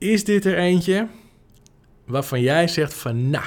[0.00, 1.06] Is dit er eentje
[2.04, 3.44] waarvan jij zegt van nou,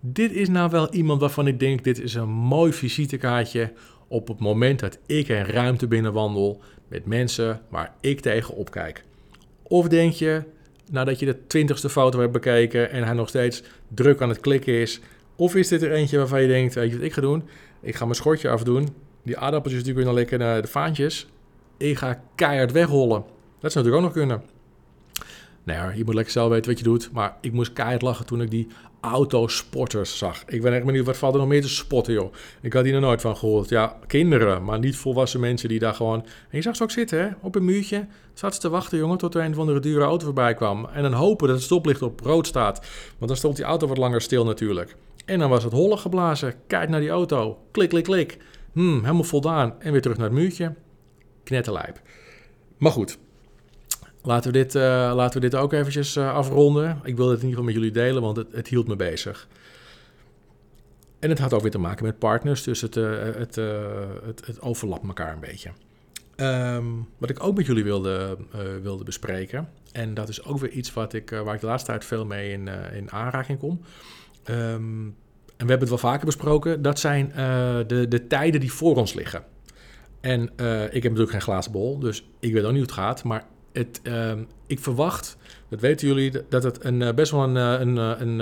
[0.00, 3.72] dit is nou wel iemand waarvan ik denk dit is een mooi visitekaartje
[4.08, 9.04] op het moment dat ik een ruimte binnenwandel met mensen waar ik tegen opkijk.
[9.62, 10.42] Of denk je,
[10.90, 14.74] nadat je de twintigste foto hebt bekeken en hij nog steeds druk aan het klikken
[14.74, 15.00] is?
[15.36, 17.42] Of is dit er eentje waarvan je denkt, weet je wat ik ga doen?
[17.80, 18.88] Ik ga mijn schortje afdoen.
[19.22, 21.26] Die aardappeltjes die kunnen lekker naar de vaantjes.
[21.76, 23.24] Ik ga keihard wegrollen.
[23.60, 24.51] Dat zou natuurlijk ook nog kunnen.
[25.64, 27.12] Nou ja, je moet lekker zelf weten wat je doet.
[27.12, 28.66] Maar ik moest keihard lachen toen ik die
[29.00, 30.44] autosporters zag.
[30.46, 32.32] Ik ben echt benieuwd, wat valt er nog meer te spotten, joh?
[32.60, 33.68] Ik had hier nog nooit van gehoord.
[33.68, 36.20] Ja, kinderen, maar niet volwassen mensen die daar gewoon...
[36.20, 37.28] En je zag ze ook zitten, hè?
[37.40, 38.06] Op een muurtje.
[38.34, 40.88] Zat ze te wachten, jongen, tot er een van de dure auto voorbij kwam.
[40.92, 42.86] En dan hopen dat het stoplicht op rood staat.
[43.18, 44.96] Want dan stond die auto wat langer stil natuurlijk.
[45.24, 46.54] En dan was het holle geblazen.
[46.66, 47.58] Kijk naar die auto.
[47.70, 48.38] Klik, klik, klik.
[48.72, 49.74] Hmm, helemaal voldaan.
[49.78, 50.74] En weer terug naar het muurtje.
[51.44, 52.00] Knetterlijp.
[52.78, 53.18] Maar goed,
[54.24, 54.82] Laten we dit, uh,
[55.14, 57.00] laten we dit ook eventjes uh, afronden.
[57.02, 59.48] Ik wil het in ieder geval met jullie delen, want het, het, hield me bezig.
[61.18, 63.54] En het had ook weer te maken met partners, dus het, uh, het,
[64.24, 65.70] het, het, overlapt elkaar een beetje.
[66.36, 68.36] Um, wat ik ook met jullie wilde,
[68.82, 72.04] wilde bespreken, en dat is ook weer iets wat ik, waar ik de laatste tijd
[72.04, 73.80] veel mee in, in aanraking kom.
[74.50, 75.16] Um,
[75.56, 77.32] en we hebben het wel vaker besproken, dat zijn
[77.86, 79.44] de, de tijden die voor ons liggen.
[80.20, 83.24] En ik heb natuurlijk geen glazen bol, dus ik weet ook niet hoe het gaat.
[83.24, 85.36] Maar het, ehm, ik verwacht,
[85.68, 88.36] dat weten jullie, dat het een, eh, best wel een, eh, een, eh, een,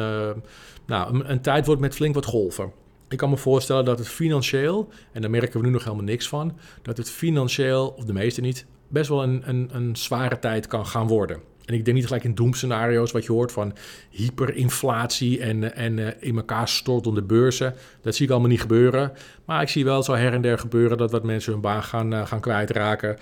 [0.87, 2.73] nou, een, tijd wordt met flink wat golven.
[3.09, 6.29] Ik kan me voorstellen dat het financieel, en daar merken we nu nog helemaal niks
[6.29, 10.67] van, dat het financieel, of de meeste niet, best wel een, een, een zware tijd
[10.67, 11.41] kan gaan worden.
[11.71, 13.73] En ik denk niet gelijk in doemscenario's wat je hoort van
[14.11, 17.75] hyperinflatie en, en in elkaar stortende beurzen.
[18.03, 19.13] Dat zie ik allemaal niet gebeuren.
[19.45, 22.27] Maar ik zie wel zo her en der gebeuren dat wat mensen hun baan gaan,
[22.27, 23.17] gaan kwijtraken.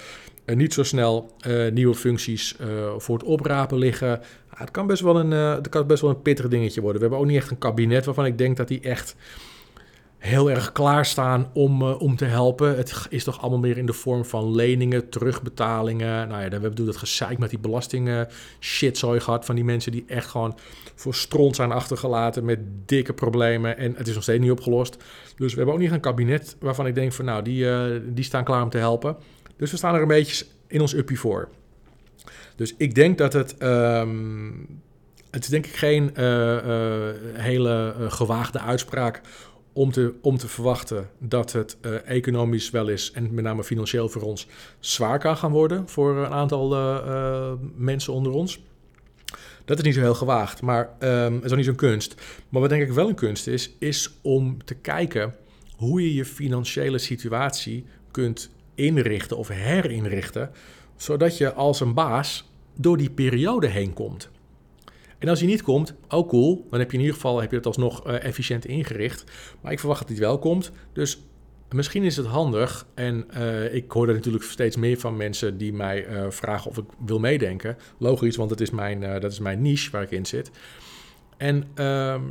[0.46, 1.32] Uh, niet zo snel
[1.72, 2.56] nieuwe functies
[2.96, 4.20] voor het oprapen liggen.
[4.50, 7.00] Ah, het, kan best wel een, het kan best wel een pittig dingetje worden.
[7.00, 9.16] We hebben ook niet echt een kabinet waarvan ik denk dat die echt
[10.18, 12.76] heel erg klaarstaan om, om te helpen.
[12.76, 16.28] Het is toch allemaal meer in de vorm van leningen, terugbetalingen.
[16.28, 18.28] Nou ja, we hebben dat gezeik met die belastingen
[18.60, 20.58] shitzooi gehad van die mensen die echt gewoon
[20.94, 23.76] voor stront zijn achtergelaten met dikke problemen.
[23.76, 24.96] En het is nog steeds niet opgelost.
[25.36, 27.66] Dus we hebben ook niet een kabinet waarvan ik denk van nou, die,
[28.12, 29.16] die staan klaar om te helpen.
[29.56, 31.48] Dus we staan er een beetje in ons uppie voor.
[32.56, 33.62] Dus ik denk dat het.
[33.62, 34.66] Um,
[35.30, 36.56] het is denk ik geen uh,
[37.32, 39.20] hele gewaagde uitspraak
[39.78, 44.22] om te, om te verwachten dat het economisch wel is en met name financieel voor
[44.22, 44.46] ons
[44.80, 46.76] zwaar kan gaan worden voor een aantal
[47.76, 48.60] mensen onder ons.
[49.64, 52.14] Dat is niet zo heel gewaagd, maar um, het is ook niet zo'n kunst.
[52.48, 55.34] Maar wat denk ik wel een kunst is, is om te kijken
[55.76, 60.50] hoe je je financiële situatie kunt inrichten of herinrichten,
[60.96, 64.30] zodat je als een baas door die periode heen komt.
[65.18, 67.56] En als hij niet komt, ook cool, dan heb je in ieder geval heb je
[67.56, 69.24] het alsnog uh, efficiënt ingericht.
[69.60, 70.72] Maar ik verwacht dat hij wel komt.
[70.92, 71.22] Dus
[71.70, 75.72] misschien is het handig, en uh, ik hoor er natuurlijk steeds meer van mensen die
[75.72, 77.76] mij uh, vragen of ik wil meedenken.
[77.98, 80.50] Logisch, want het is mijn, dat is mijn niche waar ik in zit.
[81.36, 82.22] En ehm,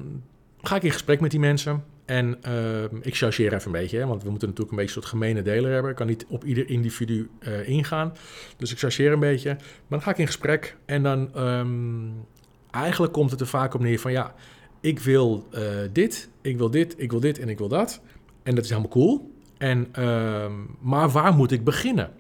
[0.62, 1.84] ga ik in gesprek met die mensen.
[2.06, 5.04] En uh, ik chargeer even een beetje, hè, want we moeten natuurlijk een beetje een
[5.04, 5.92] soort gemene deler hebben.
[5.92, 7.30] Ik kan niet op ieder individu
[7.66, 8.14] ingaan.
[8.58, 9.50] Dus ik chargeer een beetje.
[9.50, 12.26] Maar dan ga ik in gesprek en dan um,
[12.72, 14.34] eigenlijk komt het er vaak op neer van ja,
[14.80, 18.02] ik wil uh, dit, ik wil dit, ik wil dit en ik wil dat.
[18.44, 19.32] En dat is helemaal cool.
[19.58, 20.46] En, uh,
[20.80, 22.12] maar waar moet ik beginnen?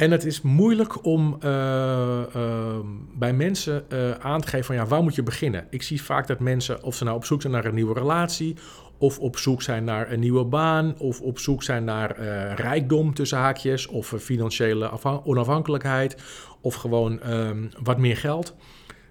[0.00, 2.78] En het is moeilijk om uh, uh,
[3.14, 5.66] bij mensen uh, aan te geven van ja, waar moet je beginnen?
[5.70, 8.56] Ik zie vaak dat mensen, of ze nou op zoek zijn naar een nieuwe relatie,
[8.98, 12.20] of op zoek zijn naar een nieuwe baan, of op zoek zijn naar
[12.54, 14.90] rijkdom tussen haakjes, of financiële
[15.24, 16.16] onafhankelijkheid,
[16.60, 18.56] of gewoon ehm, wat meer geld.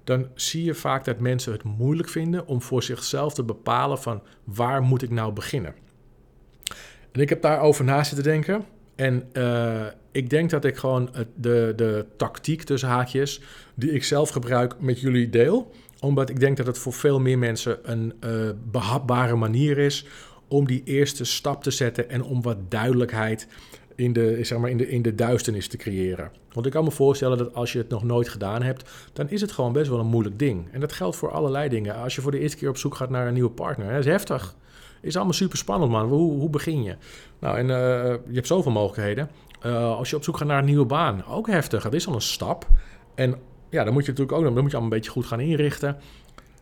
[0.04, 4.22] Dan zie je vaak dat mensen het moeilijk vinden om voor zichzelf te bepalen van
[4.44, 5.74] waar moet ik nou beginnen.
[7.12, 8.66] En ik heb daarover na zitten denken.
[9.00, 13.42] En uh, ik denk dat ik gewoon de, de tactiek tussen haakjes,
[13.74, 15.72] die ik zelf gebruik, met jullie deel.
[16.00, 20.06] Omdat ik denk dat het voor veel meer mensen een uh, behapbare manier is
[20.48, 23.48] om die eerste stap te zetten en om wat duidelijkheid
[23.96, 26.32] in de, zeg maar, in, de, in de duisternis te creëren.
[26.52, 29.42] Want ik kan me voorstellen dat als je het nog nooit gedaan hebt, dan is
[29.42, 30.68] het gewoon best wel een moeilijk ding.
[30.72, 31.96] En dat geldt voor allerlei dingen.
[31.96, 34.06] Als je voor de eerste keer op zoek gaat naar een nieuwe partner, dat is
[34.06, 34.56] heftig.
[35.02, 36.08] Is allemaal super spannend, man.
[36.08, 36.96] Hoe, hoe begin je?
[37.40, 37.76] Nou, en uh,
[38.28, 39.30] je hebt zoveel mogelijkheden.
[39.66, 41.84] Uh, als je op zoek gaat naar een nieuwe baan, ook heftig.
[41.84, 42.68] Dat is al een stap.
[43.16, 43.36] En
[43.70, 45.98] ja, dan moet je natuurlijk ook dan moet je allemaal een beetje goed gaan inrichten.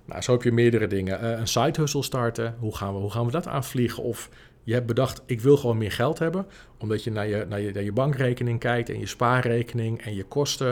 [0.05, 1.23] Nou, zo heb je meerdere dingen.
[1.23, 2.55] Uh, een side hustle starten.
[2.59, 4.03] Hoe gaan, we, hoe gaan we dat aanvliegen?
[4.03, 4.29] Of
[4.63, 6.45] je hebt bedacht, ik wil gewoon meer geld hebben.
[6.77, 10.23] Omdat je naar je, naar je, naar je bankrekening kijkt en je spaarrekening en je
[10.23, 10.67] kosten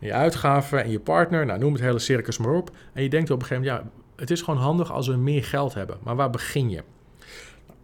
[0.00, 1.46] en je uitgaven en je partner.
[1.46, 2.70] Nou, noem het hele circus maar op.
[2.92, 5.44] En je denkt op een gegeven moment, ja, het is gewoon handig als we meer
[5.44, 5.96] geld hebben.
[6.02, 6.82] Maar waar begin je?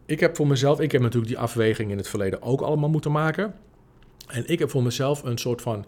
[0.07, 3.13] Ik heb voor mezelf, ik heb natuurlijk die afweging in het verleden ook allemaal moeten
[3.13, 3.55] maken.
[4.27, 5.85] En ik heb voor mezelf een soort van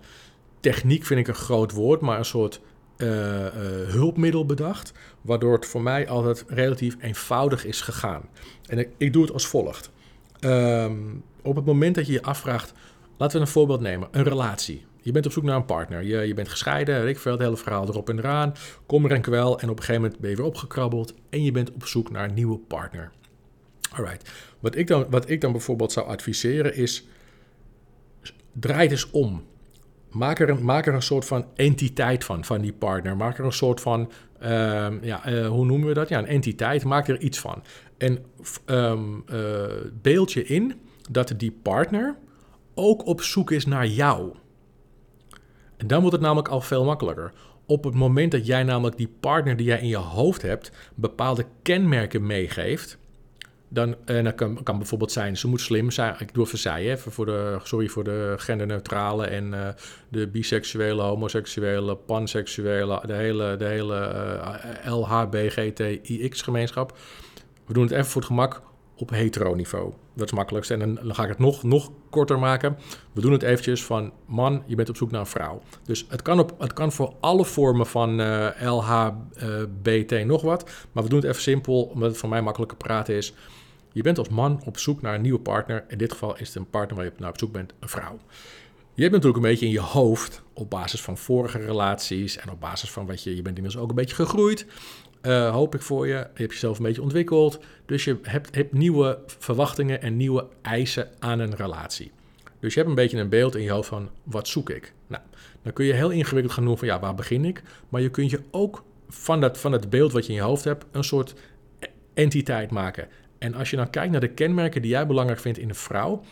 [0.61, 2.61] techniek vind ik een groot woord, maar een soort
[2.97, 3.09] uh,
[3.87, 8.23] hulpmiddel bedacht, waardoor het voor mij altijd relatief eenvoudig is gegaan.
[8.67, 9.91] En ik, ik doe het als volgt.
[10.41, 10.97] Ehm,
[11.43, 12.73] op het moment dat je je afvraagt,
[13.17, 14.85] laten we een voorbeeld nemen, een relatie.
[15.01, 16.03] Je bent op zoek naar een partner.
[16.03, 18.55] Je, je bent gescheiden, ik veel, het hele verhaal erop en eraan.
[18.87, 21.53] Kom er en kwel en op een gegeven moment ben je weer opgekrabbeld en je
[21.53, 23.13] bent op zoek naar een nieuwe partner.
[23.97, 24.31] Alright.
[24.61, 27.07] Wat ik dan, wat ik dan bijvoorbeeld zou adviseren is,
[28.53, 29.45] draai eens om.
[30.11, 33.17] Maak er, een, maak er een soort van entiteit van, van die partner.
[33.17, 36.09] Maak er een soort van, ehm, ja, eh, hoe noemen we dat?
[36.09, 36.85] Ja, een entiteit.
[36.85, 37.63] Maak er iets van.
[37.99, 38.25] En
[38.67, 39.25] um,
[40.03, 40.81] beeld je in
[41.11, 42.17] dat die partner
[42.75, 44.35] ook op zoek is naar jou.
[45.77, 47.33] En dan wordt het namelijk al veel makkelijker.
[47.67, 51.47] Op het moment dat jij namelijk die partner die jij in je hoofd hebt bepaalde
[51.63, 52.99] kenmerken meegeeft,
[53.69, 56.15] dan, en dat kan, bijvoorbeeld zijn, ze moet slim zijn.
[56.19, 59.69] Ik doe even zij, voor de, sorry voor de genderneutrale en uh,
[60.09, 64.11] de biseksuele, homoseksuele, panseksuele, de hele, de hele
[64.85, 66.97] uh, LHBGTIX-gemeenschap.
[67.67, 68.63] We doen het even voor het gemak
[68.97, 69.91] op hetero-niveau.
[69.91, 70.75] Dat is het makkelijkste.
[70.75, 72.77] En dan, ga ik het nog, nog korter maken.
[73.13, 75.63] We doen het eventjes van man, je bent op zoek naar een vrouw.
[75.85, 80.71] Dus het kan, op, het kan voor alle vormen van uh, LHBT nog wat.
[80.93, 83.35] Maar we doen het even simpel, omdat het voor mij makkelijker praten is.
[83.97, 85.85] Je bent als man op zoek naar een nieuwe partner.
[85.89, 88.19] In dit geval is het een partner waar je naar op zoek bent, een vrouw.
[88.95, 92.61] Je hebt natuurlijk een beetje in je hoofd, op basis van vorige relaties en op
[92.61, 94.67] basis van wat je, je bent inmiddels ook een beetje gegroeid.
[95.23, 96.13] Uh, hoop ik voor je.
[96.13, 97.59] Je hebt jezelf een beetje ontwikkeld.
[97.87, 102.11] Dus je hebt, hebt nieuwe verwachtingen en nieuwe eisen aan een relatie.
[102.61, 104.93] Dus je hebt een beetje een beeld in je hoofd van wat zoek ik.
[105.07, 105.23] Nou,
[105.63, 107.63] dan kun je heel ingewikkeld gaan noemen van ja, waar begin ik?
[107.89, 110.65] Maar je kunt je ook van dat, van het beeld wat je in je hoofd
[110.65, 111.35] hebt een soort
[112.15, 113.09] entiteit maken.
[113.39, 116.23] En als je dan kijkt naar de kenmerken die jij belangrijk vindt in een vrouw,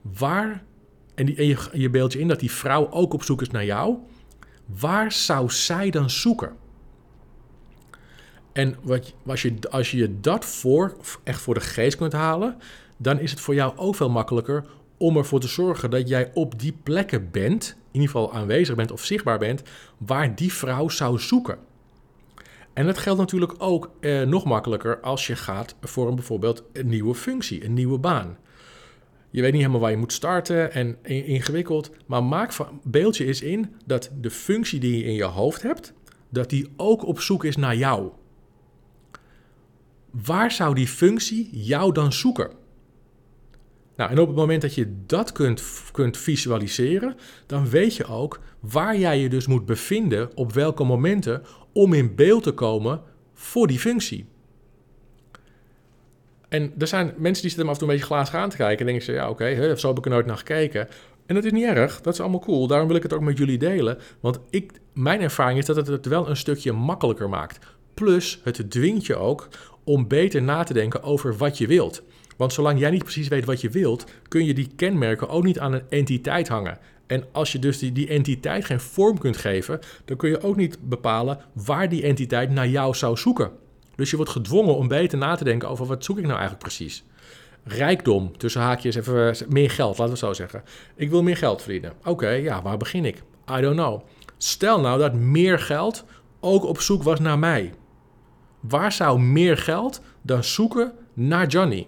[0.00, 0.62] waar,
[1.14, 3.64] en, die, je, je beeld je in dat die vrouw ook op zoek is naar
[3.64, 3.96] jou,
[4.66, 6.52] waar zou zij dan zoeken?
[8.52, 12.56] En wat, als, je, als je dat voor, echt voor de geest kunt halen,
[12.96, 14.64] dan is het voor jou ook veel makkelijker
[14.96, 18.92] om ervoor te zorgen dat jij op die plekken bent, in ieder geval aanwezig bent
[18.92, 19.62] of zichtbaar bent,
[19.98, 21.58] waar die vrouw zou zoeken.
[22.74, 26.86] En dat geldt natuurlijk ook eh, nog makkelijker als je gaat voor een, bijvoorbeeld een
[26.86, 28.36] nieuwe functie, een nieuwe baan.
[29.30, 33.24] Je weet niet helemaal waar je moet starten en ingewikkeld, maar maak van, beeld je
[33.24, 35.92] eens in dat de functie die je in je hoofd hebt,
[36.30, 38.10] dat die ook op zoek is naar jou
[40.22, 42.50] waar zou die functie jou dan zoeken?
[43.96, 48.40] Nou, en op het moment dat je dat kunt, kunt visualiseren, dan weet je ook
[48.60, 53.02] waar jij je dus moet bevinden op welke momenten om in beeld te komen
[53.34, 54.26] voor die functie.
[56.48, 58.56] En er zijn mensen die zitten hem af en toe een beetje glaas aan te
[58.56, 60.88] kijken en denken ze, ja oké, okay, zo heb ik er nooit naar gekeken.
[61.26, 62.66] En dat is niet erg, dat is allemaal cool.
[62.66, 63.98] Daarom wil ik het ook met jullie delen.
[64.20, 67.66] Want ik, mijn ervaring is dat het het wel een stukje makkelijker maakt.
[67.94, 69.48] Plus, het dwingt je ook
[69.84, 72.02] om beter na te denken over wat je wilt.
[72.36, 75.58] Want zolang jij niet precies weet wat je wilt, kun je die kenmerken ook niet
[75.58, 76.78] aan een entiteit hangen.
[77.06, 80.56] En als je dus die, die entiteit geen vorm kunt geven, dan kun je ook
[80.56, 83.50] niet bepalen waar die entiteit naar jou zou zoeken.
[83.94, 86.62] Dus je wordt gedwongen om beter na te denken over wat zoek ik nou eigenlijk
[86.62, 87.04] precies.
[87.64, 90.62] Rijkdom, tussen haakjes even meer geld, laten we zo zeggen.
[90.96, 91.92] Ik wil meer geld verdienen.
[92.04, 93.22] Oké, ja, waar begin ik?
[93.58, 94.00] I don't know.
[94.38, 96.04] Stel nou dat meer geld
[96.40, 97.72] ook op zoek was naar mij
[98.68, 101.86] waar zou meer geld dan zoeken naar Johnny?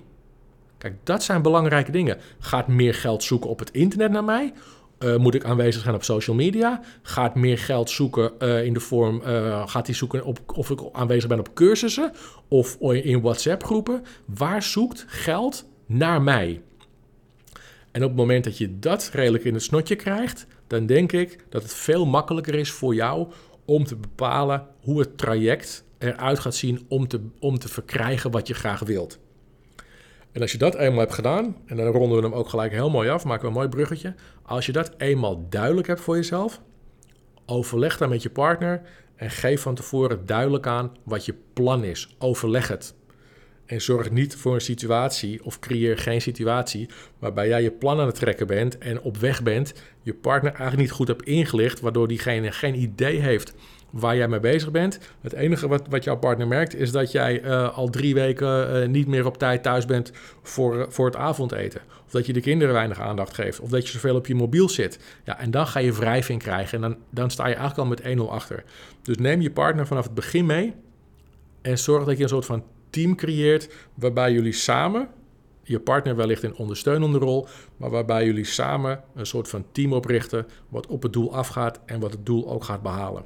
[0.79, 2.19] Kijk, dat zijn belangrijke dingen.
[2.39, 4.53] Gaat meer geld zoeken op het internet naar mij?
[4.99, 6.81] Uh, moet ik aanwezig zijn op social media?
[7.03, 10.81] Gaat meer geld zoeken uh, in de vorm, uh, gaat hij zoeken op, of ik
[10.93, 12.12] aanwezig ben op cursussen
[12.49, 14.05] of in WhatsApp groepen?
[14.25, 16.62] Waar zoekt geld naar mij?
[17.93, 21.45] En op het moment dat je dat redelijk in het snotje krijgt, dan denk ik
[21.49, 23.29] dat het veel makkelijker is voor jou
[23.65, 28.47] om te bepalen hoe het traject eruit gaat zien om te, om te verkrijgen wat
[28.47, 29.19] je graag wilt.
[30.37, 32.90] En als je dat eenmaal hebt gedaan, en dan ronden we hem ook gelijk heel
[32.90, 34.14] mooi af, maken we een mooi bruggetje.
[34.42, 36.61] Als je dat eenmaal duidelijk hebt voor jezelf,
[37.46, 38.83] overleg dan met je partner
[39.14, 42.16] en geef van tevoren duidelijk aan wat je plan is.
[42.18, 42.94] Overleg het.
[43.66, 48.07] En zorg niet voor een situatie of creëer geen situatie waarbij jij je plan aan
[48.07, 52.09] het trekken bent en op weg bent, je partner eigenlijk niet goed hebt ingelicht, waardoor
[52.09, 53.55] diegene geen idee heeft
[53.99, 54.99] waar jij mee bezig bent.
[55.21, 58.89] Het enige wat, wat jouw partner merkt is dat jij uh, al drie weken uh,
[58.89, 61.81] niet meer op tijd thuis bent voor, uh, voor het avondeten.
[62.07, 63.61] Of dat je de kinderen weinig aandacht geeft.
[63.61, 64.99] Of dat je zoveel op je mobiel zit.
[65.25, 66.83] Ja, en dan ga je wrijving krijgen.
[66.83, 68.65] En dan, dan sta je eigenlijk al met 1-0 achter.
[69.03, 70.75] Dus neem je partner vanaf het begin mee.
[71.63, 75.09] En zorg dat je een soort van team creëert waarbij jullie samen
[75.69, 80.47] je partner wellicht in ondersteunende rol, maar waarbij jullie samen een soort van team oprichten
[80.69, 83.25] wat op het doel afgaat en wat het doel ook gaat behalen.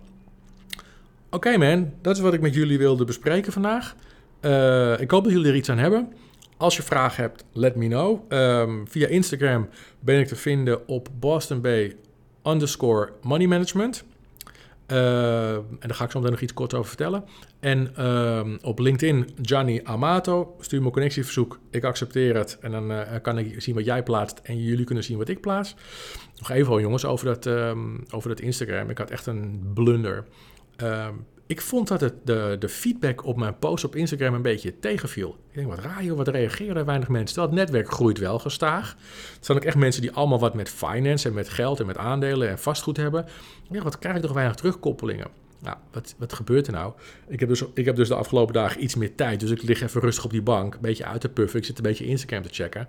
[1.32, 3.94] Oké man, dat is wat ik met jullie wilde bespreken vandaag.
[4.40, 6.12] Uh, ik hoop dat jullie er iets aan hebben.
[6.56, 8.32] Als je vragen hebt, let me know.
[8.32, 9.68] Um, via Instagram
[10.00, 11.96] ben ik te vinden op Boston Bay
[12.46, 14.04] underscore money management.
[14.86, 17.24] Uh, en daar ga ik zo meteen nog iets kort over vertellen.
[17.60, 20.56] En uh, op LinkedIn, Gianni Amato.
[20.60, 21.58] Stuur me een connectieverzoek.
[21.70, 22.58] Ik accepteer het.
[22.60, 24.40] En dan uh, kan ik zien wat jij plaatst.
[24.42, 25.74] En jullie kunnen zien wat ik plaats.
[26.38, 28.90] Nog even, jongens, over dat, um, over dat Instagram.
[28.90, 30.24] Ik had echt een blunder.
[30.82, 34.78] Um, ik vond dat het de, de feedback op mijn post op Instagram een beetje
[34.78, 35.36] tegenviel.
[35.48, 37.34] Ik denk, wat raar joh, wat reageren weinig mensen.
[37.34, 38.96] Terwijl het netwerk groeit wel gestaag.
[39.34, 41.96] Het zijn ook echt mensen die allemaal wat met finance en met geld en met
[41.96, 43.26] aandelen en vastgoed hebben.
[43.70, 45.26] Ja, wat krijg ik toch weinig terugkoppelingen?
[45.58, 46.92] Nou, wat, wat gebeurt er nou?
[47.28, 49.40] Ik heb, dus, ik heb dus de afgelopen dagen iets meer tijd.
[49.40, 51.58] Dus ik lig even rustig op die bank, een beetje uit te puffen.
[51.58, 52.88] Ik zit een beetje Instagram te checken.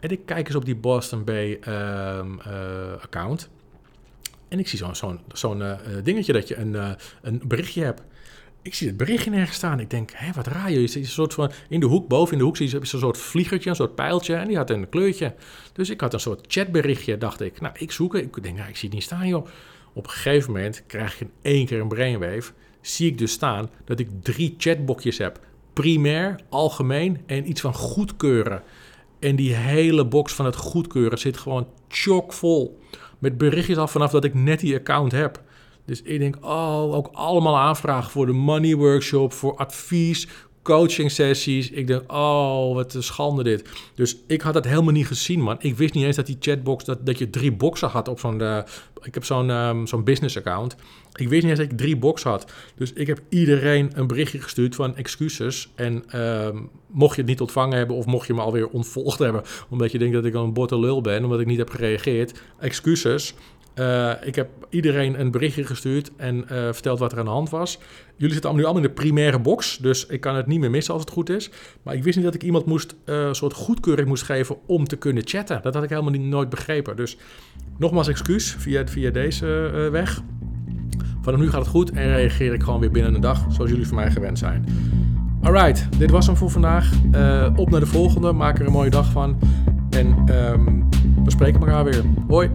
[0.00, 3.48] En ik kijk eens op die Boston Bay um, uh, account.
[4.54, 6.90] En ik zie zo'n zo'n uh, dingetje dat je een, uh,
[7.22, 8.02] een berichtje hebt.
[8.62, 9.80] Ik zie het berichtje nergens staan.
[9.80, 10.70] Ik denk, hé, wat raar.
[10.70, 13.00] Je ziet een soort van, in de hoek, boven in de hoek, zie je zo'n
[13.00, 14.34] soort vliegertje, een soort pijltje.
[14.34, 15.34] En die had een kleurtje.
[15.72, 17.60] Dus ik had een soort chatberichtje, dacht ik.
[17.60, 18.14] Nou, ik zoek.
[18.14, 19.46] Ik denk, nou, ik zie het niet staan, joh.
[19.92, 22.52] Op een gegeven moment krijg ik in één keer een brainwave.
[22.80, 25.40] Zie ik dus staan dat ik drie chatbokjes heb.
[25.72, 28.62] Primair, algemeen en iets van goedkeuren.
[29.18, 32.78] En die hele box van het goedkeuren zit gewoon chockvol
[33.24, 35.42] met berichtjes af vanaf dat ik net die account heb.
[35.84, 40.28] Dus ik denk, oh, ook allemaal aanvragen voor de money workshop, voor advies,
[40.64, 41.70] coaching sessies.
[41.70, 43.68] Ik denk, oh, wat een schande dit.
[43.94, 45.56] Dus ik had dat helemaal niet gezien, man.
[45.60, 48.40] Ik wist niet eens dat die chatbox, dat, dat je drie boxen had op zo'n...
[48.40, 48.58] Uh,
[49.02, 50.76] ik heb zo'n um, zo'n business account.
[51.14, 52.52] Ik wist niet eens dat ik drie boxen had.
[52.76, 55.68] Dus ik heb iedereen een berichtje gestuurd van excuses.
[55.74, 59.42] En um, mocht je het niet ontvangen hebben of mocht je me alweer ontvolgd hebben...
[59.68, 62.40] omdat je denkt dat ik een botte lul ben, omdat ik niet heb gereageerd...
[62.58, 63.34] excuses.
[63.78, 67.50] Uh, ik heb iedereen een berichtje gestuurd en uh, verteld wat er aan de hand
[67.50, 67.78] was.
[68.16, 70.92] Jullie zitten nu allemaal in de primaire box, dus ik kan het niet meer missen
[70.92, 71.50] als het goed is.
[71.82, 74.96] Maar ik wist niet dat ik iemand moest, uh, soort goedkeuring moest geven om te
[74.96, 75.62] kunnen chatten.
[75.62, 76.96] Dat had ik helemaal niet, nooit begrepen.
[76.96, 77.16] Dus
[77.78, 79.46] nogmaals excuus via, via deze
[79.92, 80.22] weg.
[81.22, 83.86] Vanaf nu gaat het goed en reageer ik gewoon weer binnen een dag, zoals jullie
[83.86, 84.64] van mij gewend zijn.
[85.42, 86.92] Alright, dit was hem voor vandaag.
[87.56, 89.38] op naar de volgende, maak er een mooie dag van.
[89.90, 90.88] En um,
[91.24, 92.02] we spreken elkaar weer.
[92.28, 92.50] Hoi!